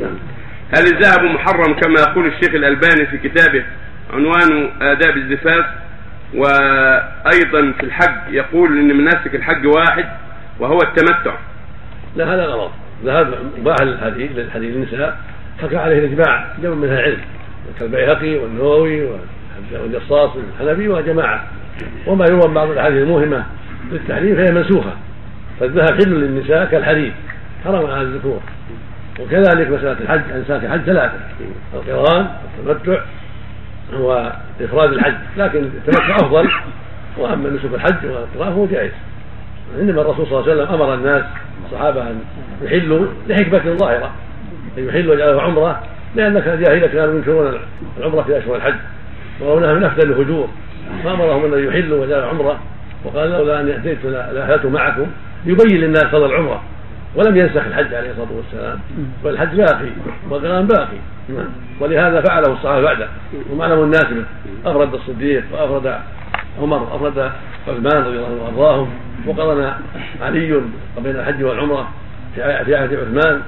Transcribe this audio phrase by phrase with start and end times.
[0.00, 0.18] نعم.
[0.74, 3.64] هل الذهب محرم كما يقول الشيخ الألباني في كتابه
[4.12, 5.64] عنوانه آداب الزفاف
[6.34, 10.04] وأيضا في الحج يقول أن مناسك الحج واحد
[10.60, 11.34] وهو التمتع.
[12.16, 12.70] لا هذا غلط.
[13.04, 15.18] ذهب مباح للحديث للحديث النساء
[15.62, 17.20] حكى عليه الاجماع جمع من أهل العلم
[17.78, 19.08] كالبيهقي والنووي
[19.72, 21.44] والجصاص والحنفي وجماعة.
[22.06, 23.44] وما يروى بعض الأحاديث الموهمة
[23.92, 24.92] للتحريم فهي منسوخة.
[25.60, 27.12] فالذهب حل للنساء كالحديث
[27.64, 28.40] حرم على الذكور.
[29.20, 31.18] وكذلك مسألة الحج أنساك الحج ثلاثة
[31.74, 32.26] القرآن
[32.66, 33.00] والتمتع
[33.92, 36.50] وإفراد الحج لكن التمتع أفضل
[37.18, 38.92] وأما نسك الحج والقران فهو جائز.
[39.80, 41.24] إنما الرسول صلى الله عليه وسلم أمر الناس
[41.64, 42.20] الصحابة أن
[42.62, 44.10] يحلوا لحكمة ظاهرة
[44.78, 45.82] أن يحلوا ويجعلوا عمرة
[46.16, 47.58] لأن الجاهلية كانوا ينكرون
[47.98, 48.74] العمرة في أشهر الحج
[49.40, 50.48] ويرونها من أفضل الهجور
[51.04, 52.60] فأمرهم أن يحلوا ويجعلوا عمرة
[53.04, 55.06] وقال لولا أن أتيت لأهلت معكم
[55.46, 56.62] يبين للناس فضل العمرة.
[57.14, 58.78] ولم ينسخ الحج عليه الصلاة والسلام.
[59.24, 59.88] والحج باقي
[60.30, 60.98] والقرآن باقي.
[61.80, 63.08] ولهذا فعله الصحابة بعده
[63.50, 64.24] ومعلم الناس به
[64.70, 65.94] أفرد الصديق وأفرد
[66.60, 67.18] عمر أفرد
[67.68, 68.90] عثمان رضي الله عنه وأرضاهم.
[69.26, 69.72] وقرن
[70.22, 70.60] علي
[71.04, 71.88] بين الحج والعمرة
[72.34, 72.42] في
[72.76, 73.40] عهد عثمان.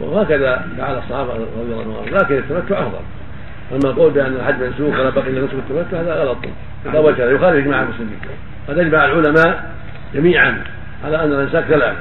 [0.00, 2.16] وهكذا فعل الصحابة رضي الله عنهم.
[2.16, 2.98] لكن التمتع أفضل.
[3.72, 6.38] أما القول بأن الحج منسوخ ولا بقي إلا نسك التمتع هذا غلط.
[6.92, 8.18] لا وجه يخالف اجماع المسلمين.
[8.68, 9.72] قد أجمع العلماء
[10.14, 10.64] جميعا
[11.04, 11.96] على أن الانساك ثلاث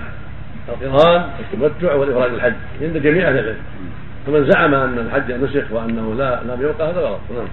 [0.70, 2.54] القران والتمتع والافراد الحج.
[2.82, 3.58] عند جميع أهل العلم.
[4.28, 7.20] فمن زعم أن الحج نسخ وأنه لا لم يبقى هذا غلط.
[7.36, 7.48] نعم.